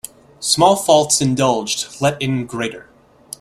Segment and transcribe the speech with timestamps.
[0.39, 2.89] Small faults indulged let in greater.